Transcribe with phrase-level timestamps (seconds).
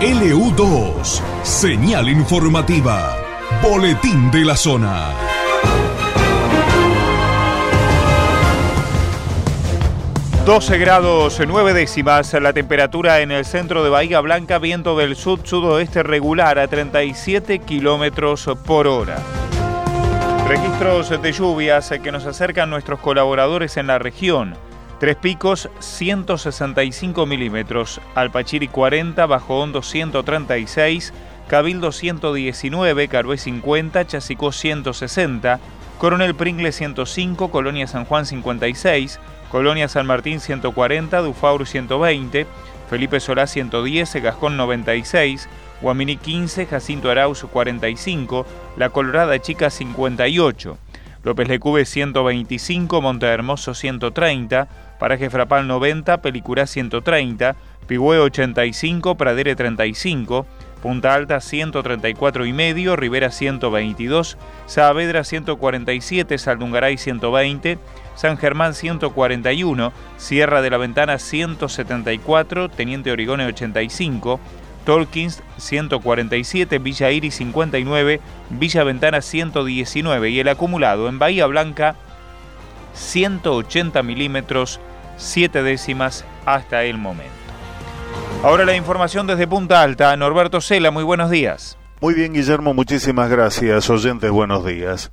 [0.00, 3.16] LU2, señal informativa,
[3.62, 5.14] boletín de la zona.
[10.44, 16.02] ...12 grados 9 décimas la temperatura en el centro de Bahía Blanca, viento del sud-sudoeste
[16.02, 19.16] regular a 37 kilómetros por hora.
[20.46, 24.56] Registros de lluvias que nos acercan nuestros colaboradores en la región.
[24.98, 31.12] Tres Picos 165 milímetros, Alpachiri 40, Bajo Hondo 136,
[31.48, 35.60] Cabildo 119, Carué 50, Chasicó 160,
[35.98, 42.46] Coronel Pringle 105, Colonia San Juan 56, Colonia San Martín 140, Dufaur 120,
[42.88, 45.46] Felipe Solá 110, Gascón 96,
[45.82, 48.46] Guaminí 15, Jacinto Arauz 45,
[48.78, 50.78] La Colorada Chica 58,
[51.26, 54.68] López Lecube 125, Monte Hermoso 130,
[55.00, 57.56] Paraje Frapal 90, Pelicurá 130,
[57.88, 60.46] Pigüe 85, Pradere 35,
[60.80, 67.78] Punta Alta 134 y medio, Rivera 122, Saavedra 147, Saldungaray 120,
[68.14, 74.38] San Germán 141, Sierra de la Ventana 174, Teniente Origone 85,
[74.86, 78.20] Tolkins 147, Villa Iris 59,
[78.50, 81.96] Villa Ventana 119 y el acumulado en Bahía Blanca
[82.94, 84.80] 180 milímetros
[85.18, 87.34] 7 décimas hasta el momento.
[88.42, 90.16] Ahora la información desde Punta Alta.
[90.16, 91.76] Norberto Cela, muy buenos días.
[92.00, 93.90] Muy bien, Guillermo, muchísimas gracias.
[93.90, 95.10] Oyentes, buenos días.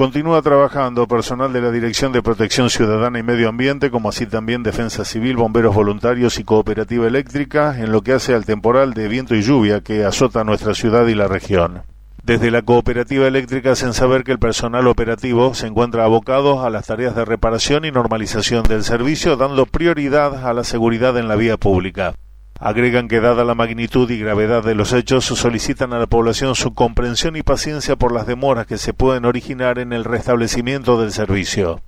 [0.00, 4.62] Continúa trabajando personal de la Dirección de Protección Ciudadana y Medio Ambiente, como así también
[4.62, 9.34] Defensa Civil, Bomberos Voluntarios y Cooperativa Eléctrica, en lo que hace al temporal de viento
[9.34, 11.82] y lluvia que azota nuestra ciudad y la región.
[12.22, 16.86] Desde la cooperativa eléctrica hacen saber que el personal operativo se encuentra abocado a las
[16.86, 21.58] tareas de reparación y normalización del servicio, dando prioridad a la seguridad en la vía
[21.58, 22.14] pública.
[22.62, 26.74] Agregan que dada la magnitud y gravedad de los hechos, solicitan a la población su
[26.74, 31.80] comprensión y paciencia por las demoras que se pueden originar en el restablecimiento del servicio.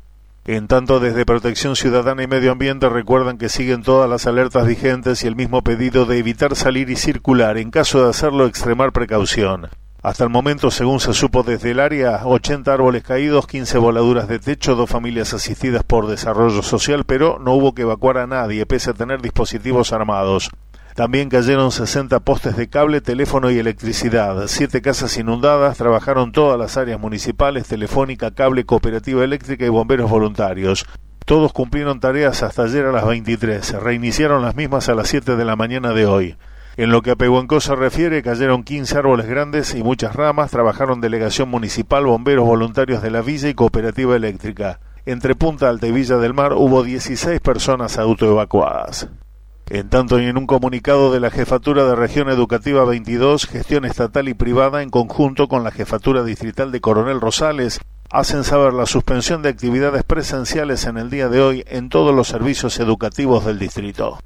[0.47, 5.23] En tanto, desde Protección Ciudadana y Medio Ambiente recuerdan que siguen todas las alertas vigentes
[5.23, 9.69] y el mismo pedido de evitar salir y circular, en caso de hacerlo extremar precaución.
[10.03, 14.41] Hasta el momento, según se supo desde el área, 80 árboles caídos, 15 voladuras de
[14.41, 18.91] techo, dos familias asistidas por desarrollo social, pero no hubo que evacuar a nadie, pese
[18.91, 20.51] a tener dispositivos armados.
[20.97, 24.49] También cayeron 60 postes de cable, teléfono y electricidad.
[24.49, 30.85] Siete casas inundadas, trabajaron todas las áreas municipales, telefónica, cable, cooperativa eléctrica y bomberos voluntarios.
[31.25, 33.65] Todos cumplieron tareas hasta ayer a las 23.
[33.65, 36.37] Se reiniciaron las mismas a las 7 de la mañana de hoy.
[36.77, 41.51] En lo que a se refiere, cayeron 15 árboles grandes y muchas ramas, trabajaron delegación
[41.51, 44.81] municipal, bomberos voluntarios de la villa y cooperativa eléctrica.
[45.05, 49.11] Entre Punta Alta y Villa del Mar hubo 16 personas autoevacuadas.
[49.69, 54.29] En tanto, y en un comunicado de la Jefatura de Región Educativa 22, gestión estatal
[54.29, 59.43] y privada, en conjunto con la Jefatura Distrital de Coronel Rosales, hacen saber la suspensión
[59.43, 64.19] de actividades presenciales en el día de hoy en todos los servicios educativos del distrito.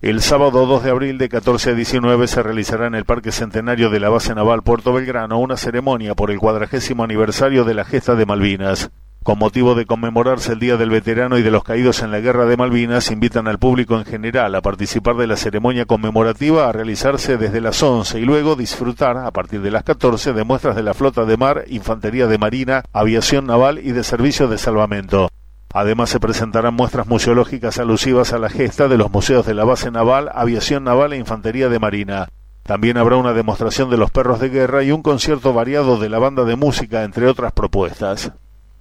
[0.00, 3.90] El sábado 2 de abril de 14 a 19 se realizará en el Parque Centenario
[3.90, 8.14] de la Base Naval Puerto Belgrano una ceremonia por el cuadragésimo aniversario de la gesta
[8.14, 8.92] de Malvinas.
[9.24, 12.44] Con motivo de conmemorarse el Día del Veterano y de los Caídos en la Guerra
[12.44, 17.36] de Malvinas, invitan al público en general a participar de la ceremonia conmemorativa a realizarse
[17.36, 20.94] desde las 11 y luego disfrutar, a partir de las 14, de muestras de la
[20.94, 25.28] flota de mar, infantería de marina, aviación naval y de servicio de salvamento.
[25.72, 29.90] Además se presentarán muestras museológicas alusivas a la gesta de los museos de la base
[29.90, 32.28] naval, aviación naval e infantería de marina.
[32.62, 36.18] También habrá una demostración de los perros de guerra y un concierto variado de la
[36.18, 38.32] banda de música, entre otras propuestas.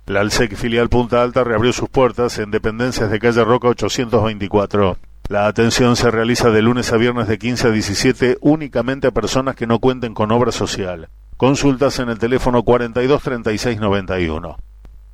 [0.06, 4.98] La Alsec filial Punta Alta reabrió sus puertas en dependencias de calle Roca 824.
[5.28, 9.58] La atención se realiza de lunes a viernes de 15 a 17 únicamente a personas
[9.58, 11.10] que no cuenten con obra social.
[11.36, 14.58] Consultas en el teléfono 42 36 91.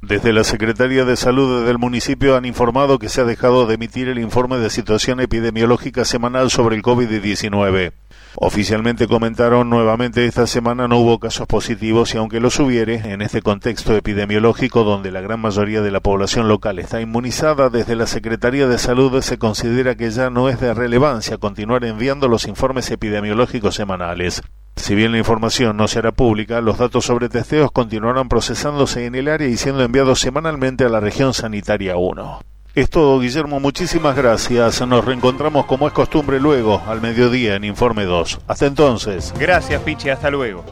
[0.05, 4.09] Desde la Secretaría de Salud del municipio han informado que se ha dejado de emitir
[4.09, 7.94] el informe de situación epidemiológica semanal sobre el COVID-19.
[8.35, 13.41] Oficialmente comentaron nuevamente esta semana no hubo casos positivos y aunque los hubiere, en este
[13.41, 18.67] contexto epidemiológico donde la gran mayoría de la población local está inmunizada, desde la Secretaría
[18.67, 23.75] de Salud se considera que ya no es de relevancia continuar enviando los informes epidemiológicos
[23.75, 24.41] semanales.
[24.75, 29.27] Si bien la información no será pública, los datos sobre testeos continuarán procesándose en el
[29.27, 32.41] área y siendo enviados semanalmente a la región sanitaria 1.
[32.75, 33.59] Es todo, Guillermo.
[33.59, 34.85] Muchísimas gracias.
[34.87, 38.41] Nos reencontramos como es costumbre luego, al mediodía, en Informe 2.
[38.47, 39.31] Hasta entonces.
[39.37, 40.09] Gracias, Pichi.
[40.09, 40.65] Hasta luego.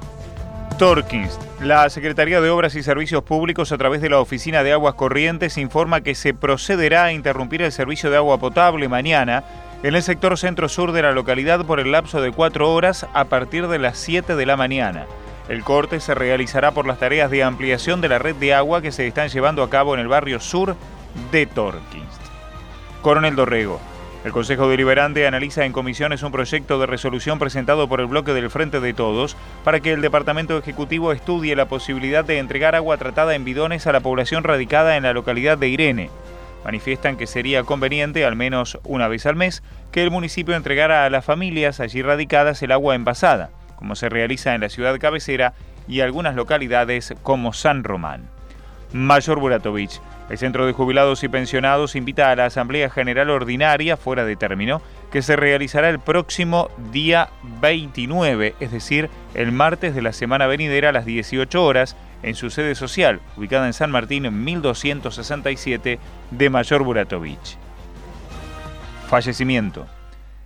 [0.80, 1.39] Torkins.
[1.62, 5.59] La Secretaría de Obras y Servicios Públicos, a través de la Oficina de Aguas Corrientes,
[5.59, 9.44] informa que se procederá a interrumpir el servicio de agua potable mañana
[9.83, 13.68] en el sector centro-sur de la localidad por el lapso de cuatro horas a partir
[13.68, 15.07] de las 7 de la mañana.
[15.50, 18.92] El corte se realizará por las tareas de ampliación de la red de agua que
[18.92, 20.75] se están llevando a cabo en el barrio sur
[21.31, 22.19] de Torkins.
[23.01, 23.81] Coronel Dorrego.
[24.24, 28.51] El Consejo Deliberante analiza en comisiones un proyecto de resolución presentado por el bloque del
[28.51, 33.34] Frente de Todos para que el Departamento Ejecutivo estudie la posibilidad de entregar agua tratada
[33.34, 36.12] en bidones a la población radicada en la localidad de Irene.
[36.63, 41.10] Manifiestan que sería conveniente, al menos una vez al mes, que el municipio entregara a
[41.10, 45.54] las familias allí radicadas el agua envasada, como se realiza en la ciudad cabecera
[45.88, 48.30] y algunas localidades como San Román.
[48.94, 50.02] Mayor Buratovich.
[50.30, 54.81] El Centro de Jubilados y Pensionados invita a la Asamblea General Ordinaria, fuera de término,
[55.12, 57.30] que se realizará el próximo día
[57.60, 62.50] 29, es decir, el martes de la semana venidera a las 18 horas, en su
[62.50, 66.00] sede social, ubicada en San Martín en 1267
[66.32, 67.58] de Mayor Buratovich.
[69.08, 69.88] Fallecimiento.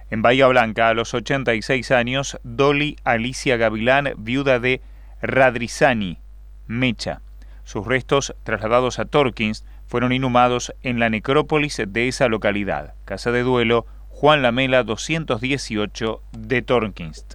[0.10, 4.82] En Bahía Blanca, a los 86 años, Dolly Alicia Gavilán, viuda de
[5.22, 6.20] Radrizani,
[6.68, 7.22] Mecha.
[7.64, 13.44] Sus restos, trasladados a Torkins, fueron inhumados en la necrópolis de esa localidad, Casa de
[13.44, 17.26] Duelo, Juan Lamela 218 de Torkins.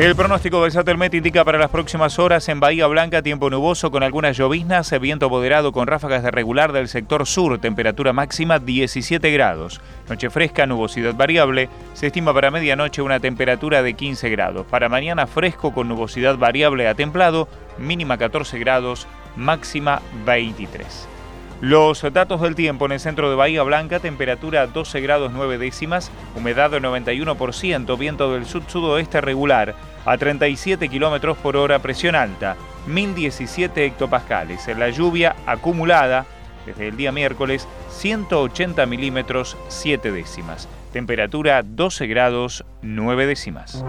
[0.00, 4.02] El pronóstico del Satelmet indica para las próximas horas en Bahía Blanca tiempo nuboso con
[4.02, 9.82] algunas lloviznas, viento moderado con ráfagas de regular del sector sur, temperatura máxima 17 grados.
[10.08, 14.66] Noche fresca, nubosidad variable, se estima para medianoche una temperatura de 15 grados.
[14.66, 17.46] Para mañana fresco con nubosidad variable a templado,
[17.76, 19.06] mínima 14 grados,
[19.36, 21.19] máxima 23.
[21.60, 26.10] Los datos del tiempo en el centro de Bahía Blanca, temperatura 12 grados 9 décimas,
[26.34, 29.74] humedad 91%, viento del sud-sudoeste regular,
[30.06, 34.66] a 37 kilómetros por hora, presión alta, 1017 hectopascales.
[34.78, 36.24] La lluvia acumulada
[36.64, 40.66] desde el día miércoles, 180 milímetros 7 décimas.
[40.94, 43.84] Temperatura 12 grados 9 décimas.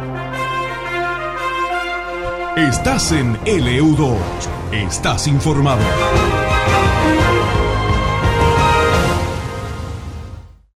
[2.57, 4.17] Estás en LU2.
[4.73, 5.81] Estás informado.